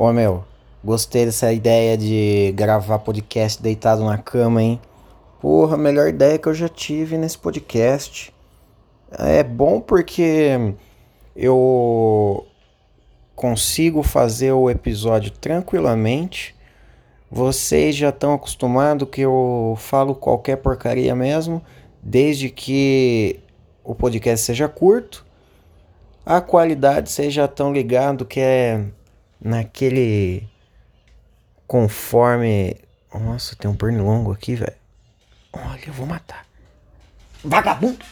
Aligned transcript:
Ô 0.00 0.12
meu, 0.12 0.44
gostei 0.84 1.26
dessa 1.26 1.52
ideia 1.52 1.98
de 1.98 2.52
gravar 2.54 3.00
podcast 3.00 3.60
deitado 3.60 4.04
na 4.04 4.16
cama, 4.16 4.62
hein? 4.62 4.80
Porra, 5.40 5.76
melhor 5.76 6.06
ideia 6.06 6.38
que 6.38 6.46
eu 6.46 6.54
já 6.54 6.68
tive 6.68 7.18
nesse 7.18 7.36
podcast. 7.36 8.32
É 9.10 9.42
bom 9.42 9.80
porque 9.80 10.76
eu 11.34 12.46
consigo 13.34 14.04
fazer 14.04 14.52
o 14.52 14.70
episódio 14.70 15.32
tranquilamente. 15.32 16.54
Vocês 17.28 17.96
já 17.96 18.10
estão 18.10 18.34
acostumados 18.34 19.08
que 19.10 19.22
eu 19.22 19.74
falo 19.80 20.14
qualquer 20.14 20.58
porcaria 20.58 21.12
mesmo, 21.16 21.60
desde 22.00 22.50
que 22.50 23.40
o 23.82 23.96
podcast 23.96 24.46
seja 24.46 24.68
curto. 24.68 25.26
A 26.24 26.40
qualidade 26.40 27.10
vocês 27.10 27.34
já 27.34 27.46
estão 27.46 27.72
ligados 27.72 28.28
que 28.28 28.38
é 28.38 28.84
naquele 29.40 30.48
conforme. 31.66 32.76
Nossa, 33.12 33.56
tem 33.56 33.70
um 33.70 33.76
pernilongo 33.76 34.32
aqui, 34.32 34.54
velho. 34.54 34.76
Olha, 35.52 35.82
eu 35.86 35.92
vou 35.92 36.06
matar. 36.06 36.46
Vagabundo! 37.42 38.04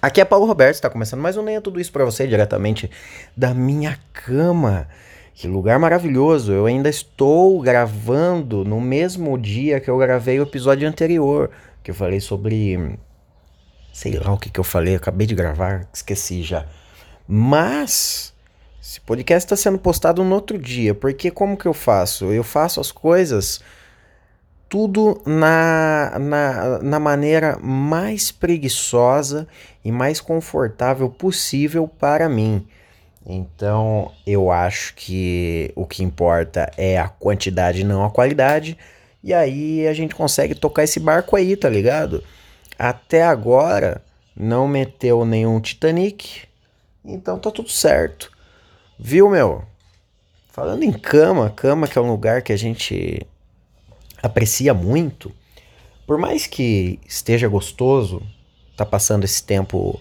Aqui 0.00 0.20
é 0.20 0.24
Paulo 0.24 0.46
Roberto, 0.46 0.76
está 0.76 0.88
começando 0.88 1.20
mais 1.20 1.36
um 1.36 1.42
Nem 1.42 1.56
é 1.56 1.60
Tudo 1.60 1.80
Isso 1.80 1.90
para 1.90 2.04
você, 2.04 2.26
diretamente 2.26 2.88
da 3.36 3.52
minha 3.52 3.98
cama. 4.12 4.88
Que 5.34 5.48
lugar 5.48 5.78
maravilhoso! 5.78 6.52
Eu 6.52 6.66
ainda 6.66 6.88
estou 6.88 7.60
gravando 7.60 8.64
no 8.64 8.80
mesmo 8.80 9.36
dia 9.36 9.80
que 9.80 9.90
eu 9.90 9.98
gravei 9.98 10.38
o 10.38 10.44
episódio 10.44 10.88
anterior, 10.88 11.50
que 11.82 11.90
eu 11.90 11.94
falei 11.94 12.20
sobre. 12.20 12.98
Sei 13.92 14.12
lá 14.18 14.32
o 14.32 14.38
que, 14.38 14.50
que 14.50 14.60
eu 14.60 14.64
falei, 14.64 14.94
acabei 14.94 15.26
de 15.26 15.34
gravar, 15.34 15.88
esqueci 15.92 16.42
já. 16.42 16.64
Mas 17.26 18.32
esse 18.80 19.00
podcast 19.00 19.46
está 19.46 19.56
sendo 19.56 19.78
postado 19.78 20.22
no 20.22 20.34
outro 20.34 20.58
dia, 20.58 20.94
porque 20.94 21.30
como 21.30 21.56
que 21.56 21.66
eu 21.66 21.74
faço? 21.74 22.26
Eu 22.26 22.44
faço 22.44 22.80
as 22.80 22.92
coisas 22.92 23.60
tudo 24.68 25.20
na, 25.24 26.18
na, 26.18 26.78
na 26.80 27.00
maneira 27.00 27.58
mais 27.58 28.30
preguiçosa 28.30 29.48
e 29.84 29.90
mais 29.90 30.20
confortável 30.20 31.08
possível 31.08 31.88
para 31.88 32.28
mim. 32.28 32.66
Então 33.26 34.12
eu 34.26 34.50
acho 34.50 34.94
que 34.94 35.72
o 35.74 35.86
que 35.86 36.02
importa 36.02 36.70
é 36.76 36.98
a 36.98 37.08
quantidade, 37.08 37.84
não 37.84 38.04
a 38.04 38.10
qualidade. 38.10 38.76
E 39.24 39.34
aí 39.34 39.86
a 39.86 39.92
gente 39.92 40.14
consegue 40.14 40.54
tocar 40.54 40.84
esse 40.84 41.00
barco 41.00 41.34
aí, 41.34 41.56
tá 41.56 41.68
ligado? 41.68 42.22
Até 42.78 43.22
agora 43.24 44.02
não 44.36 44.68
meteu 44.68 45.24
nenhum 45.24 45.60
Titanic, 45.60 46.46
então 47.04 47.38
tá 47.38 47.50
tudo 47.50 47.70
certo. 47.70 48.30
Viu, 48.98 49.30
meu? 49.30 49.64
Falando 50.50 50.82
em 50.82 50.92
cama, 50.92 51.50
cama 51.50 51.86
que 51.86 51.98
é 51.98 52.00
um 52.00 52.10
lugar 52.10 52.42
que 52.42 52.52
a 52.52 52.56
gente 52.56 53.26
aprecia 54.22 54.74
muito. 54.74 55.32
Por 56.06 56.18
mais 56.18 56.46
que 56.46 56.98
esteja 57.06 57.46
gostoso, 57.48 58.22
tá 58.76 58.84
passando 58.84 59.24
esse 59.24 59.42
tempo 59.42 60.00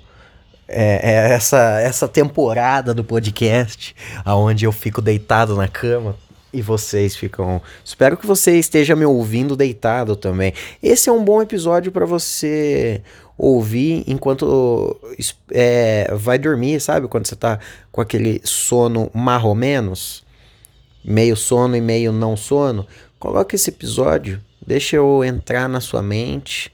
é, 0.68 1.12
é 1.12 1.34
essa, 1.34 1.80
essa 1.80 2.08
temporada 2.08 2.94
do 2.94 3.04
podcast, 3.04 3.96
aonde 4.26 4.66
eu 4.66 4.72
fico 4.72 5.02
deitado 5.02 5.56
na 5.56 5.68
cama 5.68 6.16
e 6.54 6.62
vocês 6.62 7.16
ficam. 7.16 7.62
Espero 7.84 8.18
que 8.18 8.26
você 8.26 8.58
esteja 8.58 8.96
me 8.96 9.06
ouvindo 9.06 9.56
deitado 9.56 10.16
também. 10.16 10.54
Esse 10.82 11.10
é 11.10 11.12
um 11.12 11.24
bom 11.24 11.42
episódio 11.42 11.92
para 11.92 12.06
você 12.06 13.02
ouvir 13.38 14.04
enquanto 14.08 15.00
é, 15.52 16.12
vai 16.16 16.38
dormir, 16.38 16.80
sabe? 16.80 17.08
Quando 17.08 17.28
você 17.28 17.36
tá 17.36 17.60
com 17.92 18.02
aquele 18.02 18.42
sono 18.44 19.12
marro 19.14 19.54
menos, 19.54 20.24
meio 21.04 21.36
sono 21.36 21.76
e 21.76 21.82
meio 21.82 22.12
não 22.12 22.36
sono. 22.36 22.88
Coloque 23.20 23.56
esse 23.56 23.70
episódio, 23.70 24.42
deixa 24.66 24.96
eu 24.96 25.24
entrar 25.24 25.68
na 25.68 25.80
sua 25.80 26.02
mente, 26.02 26.72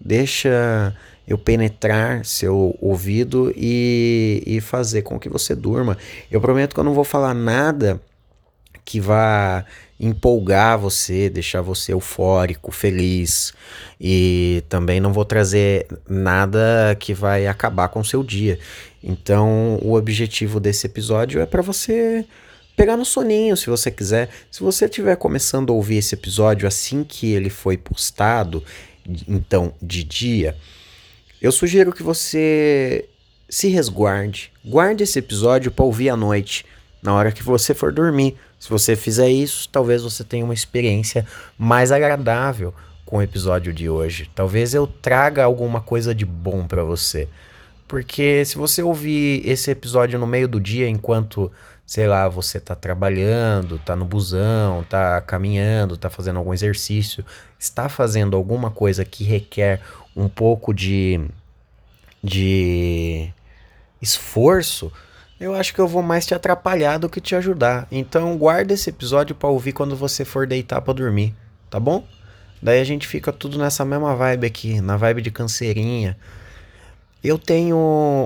deixa 0.00 0.94
eu 1.26 1.38
penetrar 1.38 2.24
seu 2.24 2.76
ouvido 2.80 3.52
e, 3.56 4.42
e 4.46 4.60
fazer 4.60 5.02
com 5.02 5.18
que 5.18 5.28
você 5.28 5.54
durma. 5.54 5.96
Eu 6.30 6.40
prometo 6.40 6.74
que 6.74 6.80
eu 6.80 6.84
não 6.84 6.94
vou 6.94 7.04
falar 7.04 7.34
nada 7.34 8.00
que 8.84 9.00
vá 9.00 9.64
empolgar 9.98 10.78
você, 10.78 11.30
deixar 11.30 11.62
você 11.62 11.92
eufórico, 11.92 12.70
feliz. 12.70 13.52
E 14.00 14.62
também 14.68 15.00
não 15.00 15.12
vou 15.12 15.24
trazer 15.24 15.86
nada 16.08 16.96
que 16.98 17.14
vai 17.14 17.46
acabar 17.46 17.88
com 17.88 18.00
o 18.00 18.04
seu 18.04 18.22
dia. 18.22 18.58
Então, 19.02 19.78
o 19.82 19.94
objetivo 19.94 20.60
desse 20.60 20.86
episódio 20.86 21.40
é 21.40 21.46
para 21.46 21.62
você 21.62 22.24
pegar 22.76 22.96
no 22.96 23.04
soninho, 23.04 23.56
se 23.56 23.68
você 23.70 23.90
quiser. 23.90 24.28
Se 24.50 24.60
você 24.60 24.86
estiver 24.86 25.16
começando 25.16 25.72
a 25.72 25.76
ouvir 25.76 25.96
esse 25.96 26.14
episódio 26.14 26.66
assim 26.66 27.04
que 27.04 27.32
ele 27.32 27.50
foi 27.50 27.76
postado, 27.76 28.62
então 29.28 29.74
de 29.80 30.02
dia, 30.02 30.56
eu 31.40 31.52
sugiro 31.52 31.92
que 31.92 32.02
você 32.02 33.08
se 33.48 33.68
resguarde. 33.68 34.50
Guarde 34.64 35.04
esse 35.04 35.18
episódio 35.18 35.70
para 35.70 35.84
ouvir 35.84 36.08
à 36.08 36.16
noite, 36.16 36.64
na 37.04 37.12
hora 37.12 37.30
que 37.30 37.42
você 37.42 37.74
for 37.74 37.92
dormir. 37.92 38.36
Se 38.58 38.70
você 38.70 38.96
fizer 38.96 39.28
isso, 39.28 39.68
talvez 39.68 40.02
você 40.02 40.24
tenha 40.24 40.42
uma 40.44 40.54
experiência 40.54 41.26
mais 41.58 41.92
agradável 41.92 42.72
com 43.04 43.18
o 43.18 43.22
episódio 43.22 43.74
de 43.74 43.90
hoje. 43.90 44.30
Talvez 44.34 44.72
eu 44.72 44.86
traga 44.86 45.44
alguma 45.44 45.82
coisa 45.82 46.14
de 46.14 46.24
bom 46.24 46.66
para 46.66 46.82
você. 46.82 47.28
Porque 47.86 48.42
se 48.46 48.56
você 48.56 48.82
ouvir 48.82 49.46
esse 49.46 49.70
episódio 49.70 50.18
no 50.18 50.26
meio 50.26 50.48
do 50.48 50.58
dia, 50.58 50.88
enquanto, 50.88 51.52
sei 51.84 52.08
lá, 52.08 52.26
você 52.26 52.58
tá 52.58 52.74
trabalhando, 52.74 53.78
tá 53.78 53.94
no 53.94 54.06
busão, 54.06 54.82
tá 54.84 55.20
caminhando, 55.20 55.98
tá 55.98 56.08
fazendo 56.08 56.38
algum 56.38 56.54
exercício, 56.54 57.22
está 57.58 57.86
fazendo 57.90 58.34
alguma 58.34 58.70
coisa 58.70 59.04
que 59.04 59.24
requer 59.24 59.82
um 60.16 60.26
pouco 60.26 60.72
de, 60.72 61.20
de 62.22 63.28
esforço, 64.00 64.90
eu 65.44 65.54
acho 65.54 65.74
que 65.74 65.80
eu 65.80 65.86
vou 65.86 66.02
mais 66.02 66.24
te 66.24 66.34
atrapalhar 66.34 66.96
do 66.96 67.08
que 67.08 67.20
te 67.20 67.34
ajudar. 67.36 67.86
Então 67.92 68.36
guarda 68.38 68.72
esse 68.72 68.88
episódio 68.88 69.34
para 69.34 69.50
ouvir 69.50 69.72
quando 69.72 69.94
você 69.94 70.24
for 70.24 70.46
deitar 70.46 70.80
para 70.80 70.94
dormir, 70.94 71.34
tá 71.68 71.78
bom? 71.78 72.02
Daí 72.62 72.80
a 72.80 72.84
gente 72.84 73.06
fica 73.06 73.30
tudo 73.30 73.58
nessa 73.58 73.84
mesma 73.84 74.16
vibe 74.16 74.46
aqui, 74.46 74.80
na 74.80 74.96
vibe 74.96 75.20
de 75.20 75.30
cancerinha. 75.30 76.16
Eu 77.22 77.38
tenho 77.38 77.76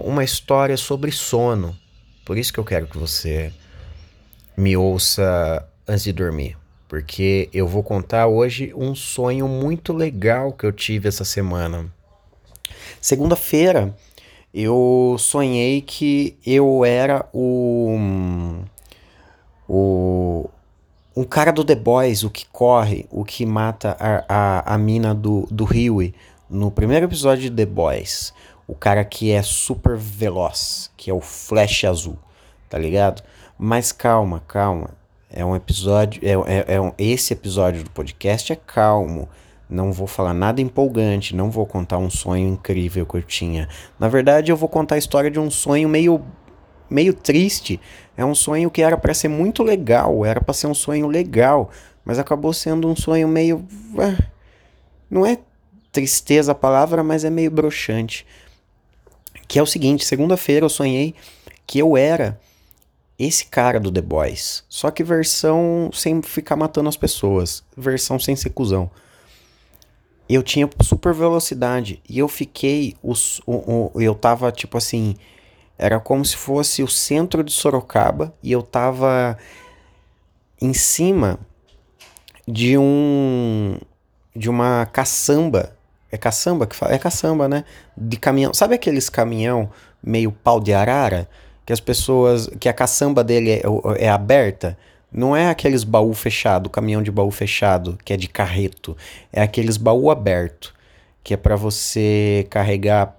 uma 0.04 0.22
história 0.22 0.76
sobre 0.76 1.10
sono, 1.10 1.76
por 2.24 2.38
isso 2.38 2.52
que 2.52 2.60
eu 2.60 2.64
quero 2.64 2.86
que 2.86 2.96
você 2.96 3.52
me 4.56 4.76
ouça 4.76 5.66
antes 5.88 6.04
de 6.04 6.12
dormir, 6.12 6.56
porque 6.88 7.48
eu 7.52 7.66
vou 7.66 7.82
contar 7.82 8.28
hoje 8.28 8.72
um 8.76 8.94
sonho 8.94 9.48
muito 9.48 9.92
legal 9.92 10.52
que 10.52 10.64
eu 10.64 10.70
tive 10.70 11.08
essa 11.08 11.24
semana. 11.24 11.86
Segunda-feira, 13.00 13.92
eu 14.52 15.16
sonhei 15.18 15.80
que 15.80 16.36
eu 16.44 16.84
era 16.84 17.28
o. 17.32 17.98
O. 19.68 20.48
Um 21.14 21.24
cara 21.24 21.52
do 21.52 21.64
The 21.64 21.74
Boys, 21.74 22.22
o 22.22 22.30
que 22.30 22.46
corre, 22.46 23.06
o 23.10 23.24
que 23.24 23.44
mata 23.44 23.96
a, 23.98 24.24
a, 24.28 24.74
a 24.74 24.78
mina 24.78 25.14
do, 25.14 25.48
do 25.50 25.64
Huey 25.64 26.14
no 26.48 26.70
primeiro 26.70 27.06
episódio 27.06 27.50
de 27.50 27.50
The 27.50 27.66
Boys. 27.66 28.32
O 28.66 28.74
cara 28.74 29.04
que 29.04 29.30
é 29.30 29.42
super 29.42 29.96
veloz, 29.96 30.90
que 30.96 31.10
é 31.10 31.14
o 31.14 31.20
Flash 31.20 31.84
Azul, 31.84 32.18
tá 32.68 32.78
ligado? 32.78 33.22
Mas 33.58 33.90
calma, 33.90 34.42
calma. 34.46 34.90
É 35.30 35.44
um 35.44 35.56
episódio. 35.56 36.22
É, 36.24 36.32
é, 36.54 36.74
é 36.74 36.80
um, 36.80 36.92
esse 36.96 37.32
episódio 37.32 37.82
do 37.82 37.90
podcast 37.90 38.52
é 38.52 38.56
calmo. 38.56 39.28
Não 39.68 39.92
vou 39.92 40.06
falar 40.06 40.32
nada 40.32 40.62
empolgante, 40.62 41.36
não 41.36 41.50
vou 41.50 41.66
contar 41.66 41.98
um 41.98 42.08
sonho 42.08 42.48
incrível 42.48 43.04
que 43.04 43.16
eu 43.16 43.22
tinha. 43.22 43.68
Na 43.98 44.08
verdade, 44.08 44.50
eu 44.50 44.56
vou 44.56 44.68
contar 44.68 44.94
a 44.94 44.98
história 44.98 45.30
de 45.30 45.38
um 45.38 45.50
sonho 45.50 45.88
meio 45.88 46.24
meio 46.88 47.12
triste. 47.12 47.78
É 48.16 48.24
um 48.24 48.34
sonho 48.34 48.70
que 48.70 48.80
era 48.80 48.96
para 48.96 49.12
ser 49.12 49.28
muito 49.28 49.62
legal, 49.62 50.24
era 50.24 50.40
para 50.40 50.54
ser 50.54 50.68
um 50.68 50.74
sonho 50.74 51.06
legal, 51.06 51.70
mas 52.02 52.18
acabou 52.18 52.52
sendo 52.54 52.88
um 52.88 52.96
sonho 52.96 53.28
meio 53.28 53.62
não 55.10 55.24
é 55.24 55.38
tristeza 55.92 56.52
a 56.52 56.54
palavra, 56.54 57.02
mas 57.02 57.24
é 57.24 57.30
meio 57.30 57.50
broxante. 57.50 58.26
Que 59.46 59.58
é 59.58 59.62
o 59.62 59.66
seguinte, 59.66 60.04
segunda-feira 60.04 60.64
eu 60.64 60.70
sonhei 60.70 61.14
que 61.66 61.78
eu 61.78 61.96
era 61.96 62.40
esse 63.18 63.46
cara 63.46 63.80
do 63.80 63.90
The 63.90 64.00
Boys, 64.00 64.64
só 64.68 64.90
que 64.90 65.02
versão 65.02 65.90
sem 65.92 66.22
ficar 66.22 66.56
matando 66.56 66.88
as 66.88 66.96
pessoas, 66.96 67.64
versão 67.76 68.18
sem 68.18 68.36
ser 68.36 68.50
cuzão 68.50 68.90
eu 70.28 70.42
tinha 70.42 70.68
super 70.82 71.14
velocidade 71.14 72.02
e 72.08 72.18
eu 72.18 72.28
fiquei 72.28 72.96
os, 73.02 73.40
o, 73.46 73.90
o, 73.94 74.00
eu 74.00 74.14
tava 74.14 74.52
tipo 74.52 74.76
assim 74.76 75.16
era 75.78 76.00
como 76.00 76.24
se 76.24 76.36
fosse 76.36 76.82
o 76.82 76.88
centro 76.88 77.42
de 77.44 77.52
Sorocaba 77.52 78.34
e 78.42 78.50
eu 78.50 78.62
tava 78.62 79.38
em 80.60 80.74
cima 80.74 81.38
de 82.46 82.76
um 82.76 83.78
de 84.34 84.48
uma 84.48 84.86
caçamba. 84.86 85.76
É 86.10 86.16
caçamba 86.16 86.66
que 86.66 86.74
fala? 86.74 86.94
É 86.94 86.98
caçamba 86.98 87.48
né? 87.48 87.64
De 87.96 88.16
caminhão. 88.16 88.54
Sabe 88.54 88.74
aqueles 88.74 89.08
caminhão 89.08 89.70
meio 90.02 90.32
pau 90.32 90.58
de 90.60 90.72
arara? 90.72 91.28
Que 91.66 91.72
as 91.72 91.80
pessoas, 91.80 92.48
que 92.58 92.68
a 92.68 92.72
caçamba 92.72 93.22
dele 93.22 93.50
é, 93.50 93.62
é 93.98 94.08
aberta, 94.08 94.78
não 95.10 95.34
é 95.34 95.48
aqueles 95.48 95.84
baú 95.84 96.12
fechado, 96.12 96.68
caminhão 96.68 97.02
de 97.02 97.10
baú 97.10 97.30
fechado, 97.30 97.98
que 98.04 98.12
é 98.12 98.16
de 98.16 98.28
carreto, 98.28 98.96
é 99.32 99.40
aqueles 99.40 99.76
baú 99.76 100.10
aberto, 100.10 100.74
que 101.24 101.34
é 101.34 101.36
para 101.36 101.56
você 101.56 102.46
carregar 102.50 103.18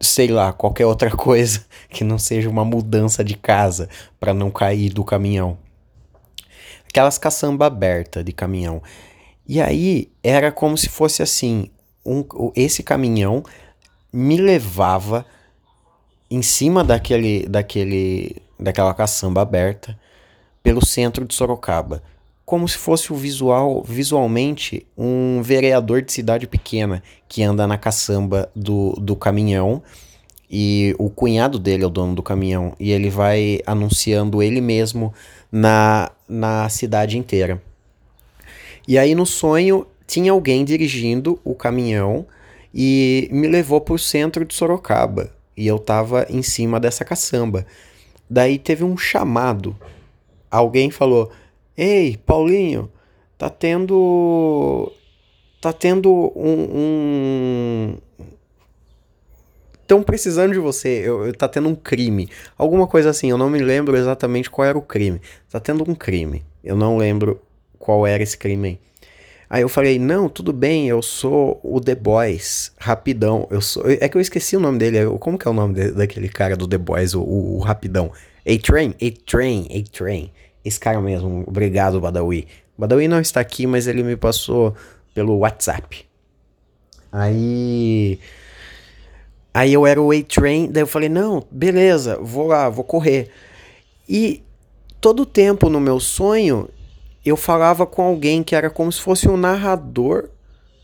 sei 0.00 0.28
lá, 0.28 0.52
qualquer 0.52 0.86
outra 0.86 1.10
coisa 1.16 1.64
que 1.88 2.04
não 2.04 2.18
seja 2.18 2.48
uma 2.48 2.64
mudança 2.64 3.22
de 3.22 3.36
casa 3.36 3.88
para 4.18 4.34
não 4.34 4.50
cair 4.50 4.92
do 4.92 5.04
caminhão. 5.04 5.58
Aquelas 6.88 7.18
caçamba 7.18 7.66
aberta 7.66 8.24
de 8.24 8.32
caminhão. 8.32 8.82
E 9.46 9.60
aí 9.60 10.10
era 10.22 10.50
como 10.50 10.76
se 10.76 10.88
fosse 10.88 11.22
assim, 11.22 11.70
um, 12.04 12.24
esse 12.54 12.82
caminhão 12.82 13.42
me 14.12 14.36
levava 14.36 15.24
em 16.30 16.42
cima 16.42 16.82
daquele, 16.82 17.46
daquele, 17.46 18.42
daquela 18.58 18.92
caçamba 18.92 19.42
aberta 19.42 19.96
pelo 20.66 20.84
centro 20.84 21.24
de 21.24 21.32
Sorocaba, 21.32 22.02
como 22.44 22.68
se 22.68 22.76
fosse 22.76 23.12
o 23.12 23.16
visual, 23.16 23.84
visualmente 23.84 24.84
um 24.98 25.40
vereador 25.40 26.02
de 26.02 26.12
cidade 26.12 26.44
pequena 26.48 27.04
que 27.28 27.40
anda 27.40 27.68
na 27.68 27.78
caçamba 27.78 28.50
do, 28.52 28.90
do 28.94 29.14
caminhão 29.14 29.80
e 30.50 30.92
o 30.98 31.08
cunhado 31.08 31.56
dele 31.60 31.84
é 31.84 31.86
o 31.86 31.90
dono 31.90 32.16
do 32.16 32.22
caminhão 32.22 32.74
e 32.80 32.90
ele 32.90 33.08
vai 33.08 33.60
anunciando 33.64 34.42
ele 34.42 34.60
mesmo 34.60 35.14
na, 35.52 36.10
na 36.28 36.68
cidade 36.68 37.16
inteira. 37.16 37.62
E 38.88 38.98
aí 38.98 39.14
no 39.14 39.24
sonho 39.24 39.86
tinha 40.04 40.32
alguém 40.32 40.64
dirigindo 40.64 41.38
o 41.44 41.54
caminhão 41.54 42.26
e 42.74 43.28
me 43.30 43.46
levou 43.46 43.80
para 43.80 43.94
o 43.94 43.98
centro 44.00 44.44
de 44.44 44.52
Sorocaba 44.52 45.30
e 45.56 45.64
eu 45.64 45.78
tava 45.78 46.26
em 46.28 46.42
cima 46.42 46.80
dessa 46.80 47.04
caçamba. 47.04 47.64
Daí 48.28 48.58
teve 48.58 48.82
um 48.82 48.96
chamado. 48.96 49.76
Alguém 50.56 50.90
falou: 50.90 51.30
"Ei, 51.76 52.16
Paulinho, 52.16 52.90
tá 53.38 53.50
tendo 53.50 54.92
tá 55.60 55.72
tendo 55.72 56.32
um, 56.36 56.68
um... 56.72 57.98
Estão 59.82 60.02
precisando 60.02 60.52
de 60.52 60.58
você. 60.58 61.02
Eu, 61.04 61.26
eu, 61.26 61.34
tá 61.34 61.48
tendo 61.48 61.68
um 61.68 61.74
crime. 61.74 62.28
Alguma 62.56 62.86
coisa 62.86 63.10
assim. 63.10 63.30
Eu 63.30 63.38
não 63.38 63.50
me 63.50 63.58
lembro 63.58 63.96
exatamente 63.96 64.50
qual 64.50 64.66
era 64.66 64.76
o 64.76 64.82
crime. 64.82 65.20
Tá 65.50 65.60
tendo 65.60 65.88
um 65.88 65.94
crime. 65.94 66.44
Eu 66.62 66.76
não 66.76 66.96
lembro 66.96 67.40
qual 67.78 68.06
era 68.06 68.22
esse 68.22 68.36
crime 68.36 68.68
aí. 68.68 68.78
Aí 69.48 69.62
eu 69.62 69.68
falei, 69.68 69.96
não, 69.96 70.28
tudo 70.28 70.52
bem, 70.52 70.88
eu 70.88 71.00
sou 71.00 71.60
o 71.62 71.80
The 71.80 71.94
Boys, 71.94 72.72
rapidão. 72.78 73.46
Eu 73.48 73.60
sou. 73.60 73.84
É 73.88 74.08
que 74.08 74.16
eu 74.16 74.20
esqueci 74.20 74.56
o 74.56 74.60
nome 74.60 74.78
dele. 74.78 74.98
Como 75.20 75.38
que 75.38 75.46
é 75.46 75.50
o 75.50 75.54
nome 75.54 75.74
de, 75.74 75.92
daquele 75.92 76.28
cara 76.28 76.56
do 76.56 76.66
The 76.66 76.78
Boys, 76.78 77.14
o, 77.14 77.22
o, 77.22 77.56
o 77.56 77.58
rapidão? 77.60 78.10
A-Train? 78.44 78.94
A-Train, 79.00 79.68
A-Train. 79.70 80.32
Esse 80.66 80.80
cara 80.80 81.00
mesmo. 81.00 81.44
Obrigado, 81.46 82.00
Badawi. 82.00 82.48
Badawi 82.76 83.06
não 83.06 83.20
está 83.20 83.38
aqui, 83.40 83.68
mas 83.68 83.86
ele 83.86 84.02
me 84.02 84.16
passou 84.16 84.74
pelo 85.14 85.38
WhatsApp. 85.38 86.04
Aí. 87.12 88.18
Aí 89.54 89.72
eu 89.72 89.86
era 89.86 90.02
o 90.02 90.10
A-Train, 90.10 90.72
daí 90.72 90.82
eu 90.82 90.86
falei, 90.88 91.08
não, 91.08 91.46
beleza, 91.50 92.18
vou 92.20 92.48
lá, 92.48 92.68
vou 92.68 92.82
correr. 92.82 93.30
E 94.08 94.42
todo 95.00 95.24
tempo 95.24 95.70
no 95.70 95.80
meu 95.80 96.00
sonho 96.00 96.68
eu 97.24 97.36
falava 97.36 97.86
com 97.86 98.02
alguém 98.02 98.42
que 98.42 98.56
era 98.56 98.68
como 98.68 98.90
se 98.90 99.00
fosse 99.00 99.28
o 99.28 99.36
narrador 99.36 100.28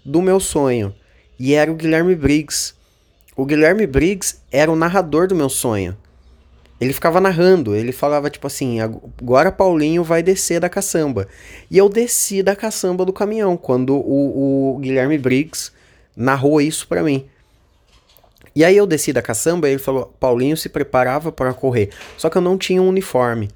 do 0.05 0.23
meu 0.23 0.39
sonho. 0.39 0.95
E 1.39 1.55
era 1.55 1.73
o 1.73 1.75
Guilherme 1.75 2.15
Briggs. 2.15 2.73
O 3.37 3.45
Guilherme 3.45 3.85
Briggs 3.85 4.39
era 4.51 4.71
o 4.71 4.77
narrador 4.77 5.27
do 5.27 5.35
meu 5.35 5.49
sonho. 5.49 5.97
Ele 6.83 6.93
ficava 6.93 7.21
narrando, 7.21 7.75
ele 7.75 7.93
falava 7.93 8.29
tipo 8.29 8.47
assim: 8.47 8.81
agora 8.81 9.53
Paulinho 9.53 10.03
vai 10.03 10.23
descer 10.23 10.61
da 10.61 10.69
caçamba. 10.69 11.29
E 11.71 11.79
eu 11.79 11.89
desci 11.89 12.43
da 12.43 12.57
caçamba 12.57 13.05
do 13.05 13.13
caminhão 13.13 13.57
quando 13.57 13.95
o, 13.95 14.75
o 14.75 14.79
Guilherme 14.79 15.19
Briggs 15.19 15.71
narrou 16.17 16.61
isso 16.61 16.89
para 16.89 17.03
mim. 17.03 17.27
E 18.55 18.65
aí 18.65 18.77
eu 18.77 18.87
desci 18.87 19.13
da 19.13 19.23
caçamba 19.23 19.69
e 19.69 19.73
ele 19.73 19.79
falou: 19.79 20.15
Paulinho 20.19 20.57
se 20.57 20.69
preparava 20.69 21.31
para 21.31 21.55
correr. 21.55 21.91
Só 22.19 22.29
que 22.29 22.37
eu 22.37 22.43
não 22.43 22.59
tinha 22.59 22.83
um 22.83 22.89
uniforme 22.89 23.49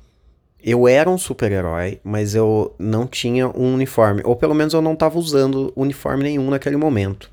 eu 0.66 0.88
era 0.88 1.08
um 1.08 1.16
super-herói, 1.16 2.00
mas 2.02 2.34
eu 2.34 2.74
não 2.76 3.06
tinha 3.06 3.46
um 3.46 3.74
uniforme. 3.74 4.20
Ou 4.24 4.34
pelo 4.34 4.52
menos 4.52 4.74
eu 4.74 4.82
não 4.82 4.94
estava 4.94 5.16
usando 5.16 5.72
uniforme 5.76 6.24
nenhum 6.24 6.50
naquele 6.50 6.76
momento. 6.76 7.30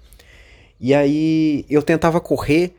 E 0.79 0.93
aí 0.93 1.65
eu 1.67 1.81
tentava 1.81 2.21
correr, 2.21 2.75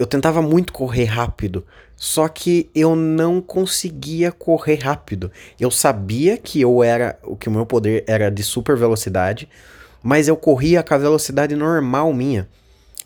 eu 0.00 0.06
tentava 0.06 0.40
muito 0.40 0.72
correr 0.72 1.04
rápido, 1.04 1.62
só 1.94 2.26
que 2.26 2.70
eu 2.74 2.96
não 2.96 3.38
conseguia 3.38 4.32
correr 4.32 4.76
rápido. 4.76 5.30
Eu 5.60 5.70
sabia 5.70 6.38
que 6.38 6.58
eu 6.58 6.82
era, 6.82 7.18
que 7.38 7.50
o 7.50 7.52
meu 7.52 7.66
poder 7.66 8.04
era 8.06 8.30
de 8.30 8.42
super 8.42 8.78
velocidade, 8.78 9.46
mas 10.02 10.26
eu 10.26 10.38
corria 10.38 10.82
com 10.82 10.94
a 10.94 10.96
velocidade 10.96 11.54
normal 11.54 12.14
minha, 12.14 12.48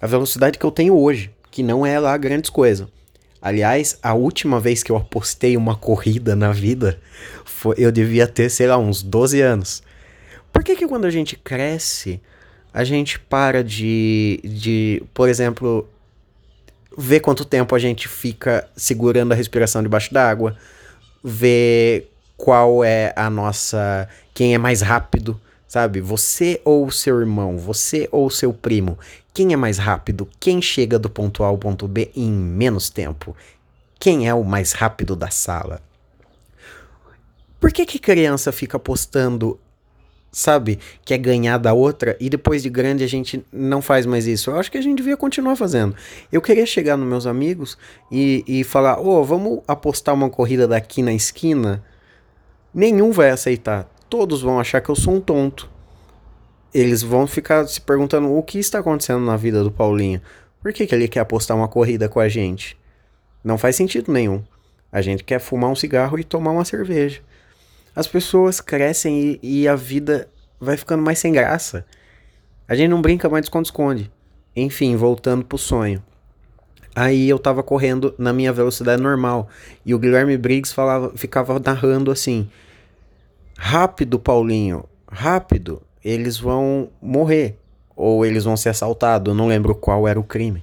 a 0.00 0.06
velocidade 0.06 0.56
que 0.56 0.64
eu 0.64 0.70
tenho 0.70 0.96
hoje, 0.96 1.32
que 1.50 1.64
não 1.64 1.84
é 1.84 1.98
lá 1.98 2.16
grandes 2.16 2.48
coisas. 2.48 2.86
Aliás, 3.42 3.98
a 4.00 4.14
última 4.14 4.60
vez 4.60 4.84
que 4.84 4.92
eu 4.92 4.96
apostei 4.96 5.56
uma 5.56 5.74
corrida 5.74 6.36
na 6.36 6.52
vida, 6.52 7.00
foi, 7.44 7.74
eu 7.76 7.90
devia 7.90 8.28
ter, 8.28 8.48
sei 8.48 8.68
lá, 8.68 8.78
uns 8.78 9.02
12 9.02 9.40
anos. 9.40 9.82
Por 10.52 10.62
que 10.62 10.76
que 10.76 10.86
quando 10.86 11.06
a 11.06 11.10
gente 11.10 11.34
cresce, 11.34 12.20
a 12.72 12.84
gente 12.84 13.18
para 13.18 13.64
de, 13.64 14.40
de, 14.44 15.02
por 15.12 15.28
exemplo, 15.28 15.88
ver 16.96 17.20
quanto 17.20 17.44
tempo 17.44 17.74
a 17.74 17.78
gente 17.78 18.08
fica 18.08 18.68
segurando 18.76 19.32
a 19.32 19.34
respiração 19.34 19.82
debaixo 19.82 20.12
d'água, 20.12 20.56
ver 21.22 22.10
qual 22.36 22.84
é 22.84 23.12
a 23.16 23.30
nossa, 23.30 24.08
quem 24.32 24.54
é 24.54 24.58
mais 24.58 24.80
rápido, 24.80 25.40
sabe? 25.66 26.00
Você 26.00 26.60
ou 26.64 26.90
seu 26.90 27.20
irmão, 27.20 27.58
você 27.58 28.08
ou 28.12 28.30
seu 28.30 28.52
primo, 28.52 28.98
quem 29.32 29.52
é 29.52 29.56
mais 29.56 29.78
rápido? 29.78 30.28
Quem 30.38 30.62
chega 30.62 30.98
do 30.98 31.10
ponto 31.10 31.42
A 31.42 31.48
ao 31.48 31.58
ponto 31.58 31.88
B 31.88 32.10
em 32.14 32.30
menos 32.30 32.90
tempo? 32.90 33.36
Quem 33.98 34.28
é 34.28 34.34
o 34.34 34.44
mais 34.44 34.72
rápido 34.72 35.16
da 35.16 35.30
sala? 35.30 35.80
Por 37.58 37.72
que 37.72 37.86
que 37.86 37.98
criança 37.98 38.52
fica 38.52 38.78
postando, 38.78 39.58
sabe, 40.34 40.78
que 41.04 41.14
é 41.14 41.18
ganhar 41.18 41.58
da 41.58 41.72
outra 41.72 42.16
e 42.20 42.28
depois 42.28 42.62
de 42.62 42.68
grande 42.68 43.04
a 43.04 43.06
gente 43.06 43.44
não 43.52 43.80
faz 43.80 44.04
mais 44.04 44.26
isso? 44.26 44.50
Eu 44.50 44.58
acho 44.58 44.70
que 44.70 44.78
a 44.78 44.82
gente 44.82 44.98
devia 44.98 45.16
continuar 45.16 45.56
fazendo. 45.56 45.94
Eu 46.30 46.42
queria 46.42 46.66
chegar 46.66 46.96
nos 46.96 47.08
meus 47.08 47.26
amigos 47.26 47.78
e, 48.10 48.44
e 48.46 48.64
falar, 48.64 49.00
ô, 49.00 49.20
oh, 49.20 49.24
vamos 49.24 49.60
apostar 49.66 50.14
uma 50.14 50.28
corrida 50.28 50.68
daqui 50.68 51.02
na 51.02 51.14
esquina? 51.14 51.82
Nenhum 52.74 53.12
vai 53.12 53.30
aceitar. 53.30 53.88
Todos 54.10 54.42
vão 54.42 54.60
achar 54.60 54.80
que 54.80 54.90
eu 54.90 54.96
sou 54.96 55.14
um 55.14 55.20
tonto 55.20 55.72
eles 56.74 57.02
vão 57.02 57.24
ficar 57.24 57.64
se 57.68 57.80
perguntando 57.80 58.36
o 58.36 58.42
que 58.42 58.58
está 58.58 58.80
acontecendo 58.80 59.24
na 59.24 59.36
vida 59.36 59.62
do 59.62 59.70
Paulinho. 59.70 60.20
Por 60.60 60.72
que, 60.72 60.86
que 60.86 60.94
ele 60.94 61.06
quer 61.06 61.20
apostar 61.20 61.56
uma 61.56 61.68
corrida 61.68 62.08
com 62.08 62.18
a 62.18 62.28
gente? 62.28 62.76
Não 63.44 63.56
faz 63.56 63.76
sentido 63.76 64.12
nenhum. 64.12 64.42
A 64.90 65.00
gente 65.00 65.22
quer 65.22 65.38
fumar 65.38 65.70
um 65.70 65.76
cigarro 65.76 66.18
e 66.18 66.24
tomar 66.24 66.50
uma 66.50 66.64
cerveja. 66.64 67.20
As 67.94 68.08
pessoas 68.08 68.60
crescem 68.60 69.38
e, 69.40 69.62
e 69.62 69.68
a 69.68 69.76
vida 69.76 70.28
vai 70.64 70.76
ficando 70.76 71.02
mais 71.02 71.18
sem 71.18 71.32
graça. 71.32 71.86
A 72.66 72.74
gente 72.74 72.88
não 72.88 73.02
brinca 73.02 73.28
mais 73.28 73.42
de 73.42 73.46
esconde-esconde. 73.46 74.10
Enfim, 74.56 74.96
voltando 74.96 75.44
pro 75.44 75.58
sonho. 75.58 76.02
Aí 76.96 77.28
eu 77.28 77.38
tava 77.38 77.62
correndo 77.62 78.14
na 78.16 78.32
minha 78.32 78.52
velocidade 78.52 79.02
normal. 79.02 79.48
E 79.84 79.94
o 79.94 79.98
Guilherme 79.98 80.36
Briggs 80.36 80.72
falava, 80.72 81.12
ficava 81.16 81.58
narrando 81.58 82.10
assim: 82.10 82.48
Rápido, 83.56 84.18
Paulinho, 84.18 84.84
rápido 85.10 85.82
eles 86.04 86.38
vão 86.38 86.90
morrer 87.00 87.58
ou 87.96 88.26
eles 88.26 88.44
vão 88.44 88.56
ser 88.56 88.68
assaltados, 88.68 89.34
não 89.34 89.46
lembro 89.46 89.74
qual 89.74 90.06
era 90.06 90.20
o 90.20 90.24
crime. 90.24 90.62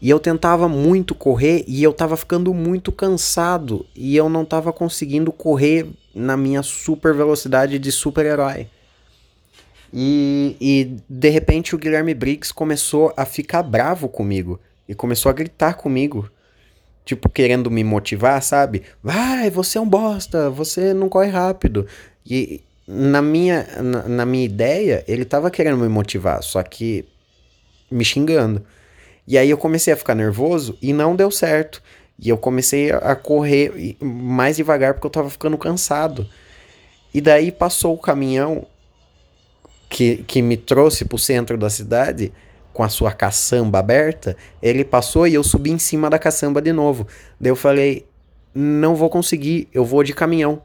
E 0.00 0.10
eu 0.10 0.18
tentava 0.18 0.68
muito 0.68 1.14
correr 1.14 1.64
e 1.66 1.82
eu 1.82 1.92
tava 1.92 2.16
ficando 2.16 2.52
muito 2.52 2.92
cansado 2.92 3.86
e 3.94 4.16
eu 4.16 4.28
não 4.28 4.44
tava 4.44 4.72
conseguindo 4.72 5.32
correr 5.32 5.86
na 6.14 6.36
minha 6.36 6.62
super 6.62 7.14
velocidade 7.14 7.78
de 7.78 7.90
super-herói. 7.90 8.68
E, 9.96 10.56
e 10.60 10.96
de 11.08 11.28
repente 11.28 11.72
o 11.72 11.78
Guilherme 11.78 12.14
Briggs 12.14 12.52
começou 12.52 13.14
a 13.16 13.24
ficar 13.24 13.62
bravo 13.62 14.08
comigo 14.08 14.58
e 14.88 14.94
começou 14.94 15.30
a 15.30 15.32
gritar 15.32 15.74
comigo, 15.74 16.28
tipo 17.04 17.28
querendo 17.28 17.70
me 17.70 17.84
motivar, 17.84 18.42
sabe? 18.42 18.82
Vai, 19.00 19.48
você 19.50 19.78
é 19.78 19.80
um 19.80 19.88
bosta, 19.88 20.50
você 20.50 20.92
não 20.92 21.08
corre 21.08 21.30
rápido. 21.30 21.86
E, 22.26 22.60
na 22.88 23.22
minha, 23.22 23.68
na, 23.80 24.08
na, 24.08 24.26
minha 24.26 24.44
ideia, 24.44 25.04
ele 25.06 25.24
tava 25.24 25.48
querendo 25.48 25.78
me 25.78 25.88
motivar, 25.88 26.42
só 26.42 26.60
que 26.64 27.04
me 27.88 28.04
xingando. 28.04 28.66
E 29.28 29.38
aí 29.38 29.48
eu 29.48 29.56
comecei 29.56 29.94
a 29.94 29.96
ficar 29.96 30.16
nervoso 30.16 30.76
e 30.82 30.92
não 30.92 31.14
deu 31.14 31.30
certo. 31.30 31.80
E 32.18 32.28
eu 32.28 32.36
comecei 32.36 32.90
a 32.90 33.14
correr 33.14 33.96
mais 34.00 34.56
devagar 34.56 34.94
porque 34.94 35.06
eu 35.06 35.10
tava 35.10 35.30
ficando 35.30 35.56
cansado. 35.56 36.28
E 37.12 37.20
daí 37.20 37.52
passou 37.52 37.94
o 37.94 37.98
caminhão 37.98 38.66
que, 39.94 40.24
que 40.24 40.42
me 40.42 40.56
trouxe 40.56 41.04
pro 41.04 41.16
centro 41.16 41.56
da 41.56 41.70
cidade 41.70 42.32
com 42.72 42.82
a 42.82 42.88
sua 42.88 43.12
caçamba 43.12 43.78
aberta, 43.78 44.36
ele 44.60 44.84
passou 44.84 45.24
e 45.24 45.34
eu 45.34 45.44
subi 45.44 45.70
em 45.70 45.78
cima 45.78 46.10
da 46.10 46.18
caçamba 46.18 46.60
de 46.60 46.72
novo. 46.72 47.06
Daí 47.40 47.52
eu 47.52 47.54
falei, 47.54 48.04
não 48.52 48.96
vou 48.96 49.08
conseguir, 49.08 49.68
eu 49.72 49.84
vou 49.84 50.02
de 50.02 50.12
caminhão. 50.12 50.60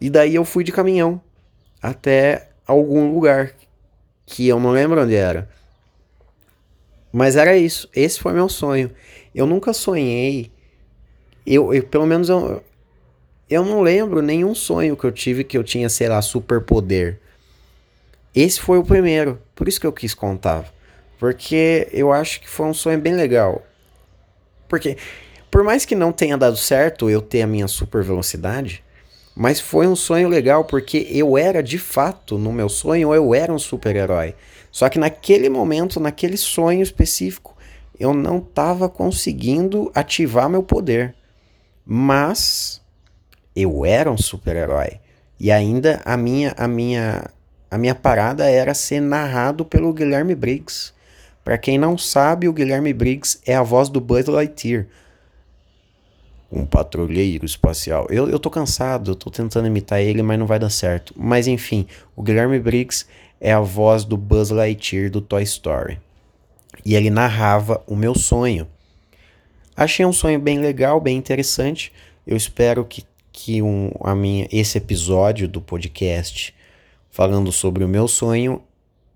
E 0.00 0.08
daí 0.08 0.36
eu 0.36 0.44
fui 0.44 0.62
de 0.62 0.70
caminhão 0.70 1.20
até 1.82 2.50
algum 2.64 3.12
lugar 3.12 3.54
que 4.24 4.46
eu 4.46 4.60
não 4.60 4.70
lembro 4.70 5.02
onde 5.02 5.16
era. 5.16 5.50
Mas 7.12 7.34
era 7.34 7.56
isso, 7.56 7.90
esse 7.92 8.20
foi 8.20 8.32
meu 8.32 8.48
sonho. 8.48 8.92
Eu 9.34 9.46
nunca 9.46 9.72
sonhei, 9.72 10.52
eu, 11.44 11.74
eu 11.74 11.82
pelo 11.82 12.06
menos 12.06 12.28
eu, 12.28 12.62
eu 13.50 13.64
não 13.64 13.82
lembro 13.82 14.22
nenhum 14.22 14.54
sonho 14.54 14.96
que 14.96 15.04
eu 15.04 15.10
tive 15.10 15.42
que 15.42 15.58
eu 15.58 15.64
tinha, 15.64 15.88
sei 15.88 16.08
lá, 16.08 16.22
superpoder. 16.22 17.18
Esse 18.34 18.60
foi 18.60 18.78
o 18.78 18.84
primeiro, 18.84 19.40
por 19.54 19.68
isso 19.68 19.80
que 19.80 19.86
eu 19.86 19.92
quis 19.92 20.14
contar. 20.14 20.72
Porque 21.18 21.88
eu 21.92 22.12
acho 22.12 22.40
que 22.40 22.48
foi 22.48 22.66
um 22.66 22.74
sonho 22.74 23.00
bem 23.00 23.14
legal. 23.14 23.62
Porque, 24.68 24.96
por 25.50 25.64
mais 25.64 25.84
que 25.84 25.94
não 25.94 26.12
tenha 26.12 26.36
dado 26.36 26.56
certo 26.56 27.10
eu 27.10 27.20
ter 27.20 27.42
a 27.42 27.46
minha 27.46 27.66
super 27.66 28.04
velocidade, 28.04 28.84
mas 29.34 29.60
foi 29.60 29.86
um 29.86 29.96
sonho 29.96 30.28
legal 30.28 30.64
porque 30.64 31.06
eu 31.10 31.38
era 31.38 31.62
de 31.62 31.78
fato, 31.78 32.36
no 32.36 32.52
meu 32.52 32.68
sonho, 32.68 33.14
eu 33.14 33.34
era 33.34 33.52
um 33.52 33.58
super-herói. 33.58 34.34
Só 34.70 34.88
que 34.88 34.98
naquele 34.98 35.48
momento, 35.48 35.98
naquele 35.98 36.36
sonho 36.36 36.82
específico, 36.82 37.56
eu 37.98 38.12
não 38.12 38.38
estava 38.38 38.88
conseguindo 38.88 39.90
ativar 39.94 40.48
meu 40.48 40.62
poder. 40.62 41.14
Mas 41.84 42.80
eu 43.56 43.84
era 43.84 44.10
um 44.10 44.18
super-herói. 44.18 45.00
E 45.40 45.50
ainda 45.50 46.00
a 46.04 46.16
minha, 46.16 46.52
a 46.56 46.68
minha, 46.68 47.24
a 47.70 47.76
minha 47.76 47.94
parada 47.94 48.48
era 48.48 48.72
ser 48.72 49.00
narrado 49.00 49.64
pelo 49.64 49.92
Guilherme 49.92 50.34
Briggs. 50.34 50.92
Para 51.44 51.58
quem 51.58 51.78
não 51.78 51.98
sabe, 51.98 52.48
o 52.48 52.52
Guilherme 52.52 52.92
Briggs 52.92 53.40
é 53.46 53.54
a 53.54 53.62
voz 53.62 53.88
do 53.88 54.00
Buzz 54.00 54.26
Lightyear. 54.26 54.86
Um 56.50 56.64
patrulheiro 56.64 57.44
espacial. 57.44 58.06
Eu, 58.08 58.28
eu 58.28 58.38
tô 58.38 58.48
cansado, 58.48 59.10
eu 59.10 59.14
tô 59.14 59.30
tentando 59.30 59.66
imitar 59.66 60.00
ele, 60.00 60.22
mas 60.22 60.38
não 60.38 60.46
vai 60.46 60.58
dar 60.58 60.70
certo. 60.70 61.12
Mas 61.16 61.46
enfim, 61.46 61.86
o 62.16 62.22
Guilherme 62.22 62.58
Briggs 62.58 63.06
é 63.38 63.52
a 63.52 63.60
voz 63.60 64.04
do 64.04 64.16
Buzz 64.16 64.50
Lightyear 64.50 65.10
do 65.10 65.20
Toy 65.20 65.42
Story. 65.42 66.00
E 66.84 66.94
ele 66.94 67.10
narrava 67.10 67.82
o 67.86 67.94
meu 67.94 68.14
sonho. 68.14 68.66
Achei 69.76 70.06
um 70.06 70.12
sonho 70.12 70.40
bem 70.40 70.58
legal, 70.58 71.00
bem 71.00 71.18
interessante. 71.18 71.92
Eu 72.26 72.36
espero 72.36 72.84
que, 72.84 73.04
que 73.30 73.60
um, 73.60 73.90
a 74.00 74.14
minha, 74.14 74.48
esse 74.50 74.78
episódio 74.78 75.46
do 75.46 75.60
podcast 75.60 76.54
falando 77.18 77.50
sobre 77.50 77.82
o 77.82 77.88
meu 77.88 78.06
sonho 78.06 78.62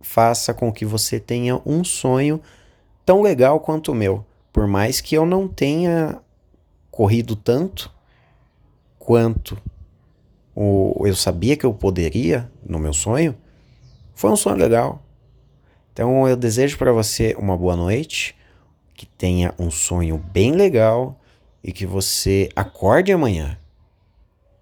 faça 0.00 0.52
com 0.52 0.72
que 0.72 0.84
você 0.84 1.20
tenha 1.20 1.62
um 1.64 1.84
sonho 1.84 2.40
tão 3.06 3.22
legal 3.22 3.60
quanto 3.60 3.92
o 3.92 3.94
meu. 3.94 4.26
Por 4.52 4.66
mais 4.66 5.00
que 5.00 5.16
eu 5.16 5.24
não 5.24 5.46
tenha 5.46 6.20
corrido 6.90 7.36
tanto 7.36 7.92
quanto 8.98 9.56
o, 10.52 11.00
eu 11.06 11.14
sabia 11.14 11.56
que 11.56 11.64
eu 11.64 11.72
poderia 11.72 12.50
no 12.66 12.76
meu 12.76 12.92
sonho, 12.92 13.36
foi 14.16 14.32
um 14.32 14.36
sonho 14.36 14.56
legal. 14.56 15.00
Então 15.92 16.26
eu 16.26 16.36
desejo 16.36 16.76
para 16.78 16.90
você 16.90 17.36
uma 17.38 17.56
boa 17.56 17.76
noite, 17.76 18.34
que 18.94 19.06
tenha 19.06 19.54
um 19.56 19.70
sonho 19.70 20.18
bem 20.18 20.50
legal 20.50 21.20
e 21.62 21.70
que 21.70 21.86
você 21.86 22.48
acorde 22.56 23.12
amanhã. 23.12 23.56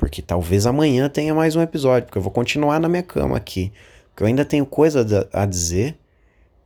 Porque 0.01 0.23
talvez 0.23 0.65
amanhã 0.65 1.11
tenha 1.11 1.35
mais 1.35 1.55
um 1.55 1.61
episódio, 1.61 2.07
porque 2.07 2.17
eu 2.17 2.23
vou 2.23 2.33
continuar 2.33 2.81
na 2.81 2.89
minha 2.89 3.03
cama 3.03 3.37
aqui 3.37 3.71
que 4.17 4.23
eu 4.23 4.27
ainda 4.27 4.47
tenho 4.47 4.65
coisa 4.65 5.07
a 5.31 5.45
dizer. 5.45 5.95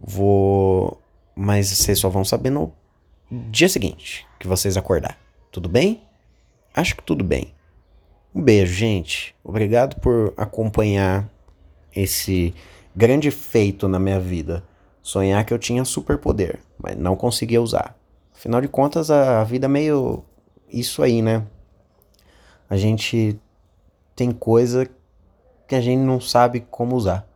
Vou. 0.00 1.02
Mas 1.34 1.66
vocês 1.70 1.98
só 1.98 2.08
vão 2.08 2.24
saber 2.24 2.50
no 2.50 2.72
dia 3.50 3.68
seguinte 3.68 4.24
que 4.38 4.46
vocês 4.46 4.76
acordar. 4.76 5.18
Tudo 5.50 5.68
bem? 5.68 6.04
Acho 6.72 6.94
que 6.94 7.02
tudo 7.02 7.24
bem. 7.24 7.52
Um 8.32 8.40
beijo, 8.40 8.72
gente. 8.72 9.34
Obrigado 9.42 10.00
por 10.00 10.32
acompanhar 10.36 11.28
esse 11.94 12.54
grande 12.94 13.32
feito 13.32 13.88
na 13.88 13.98
minha 13.98 14.20
vida. 14.20 14.62
Sonhar 15.02 15.44
que 15.44 15.52
eu 15.52 15.58
tinha 15.58 15.84
superpoder, 15.84 16.60
mas 16.78 16.96
não 16.96 17.16
conseguia 17.16 17.60
usar. 17.60 17.98
Afinal 18.32 18.60
de 18.60 18.68
contas, 18.68 19.10
a 19.10 19.42
vida 19.42 19.66
é 19.66 19.68
meio 19.68 20.24
isso 20.70 21.02
aí, 21.02 21.20
né? 21.20 21.44
A 22.68 22.76
gente 22.76 23.38
tem 24.16 24.30
coisa 24.30 24.88
que 25.66 25.74
a 25.74 25.80
gente 25.80 26.00
não 26.00 26.20
sabe 26.20 26.60
como 26.70 26.96
usar. 26.96 27.26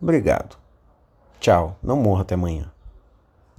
Obrigado. 0.00 0.56
Tchau. 1.40 1.76
Não 1.82 1.96
morra 1.96 2.22
até 2.22 2.34
amanhã. 2.34 2.70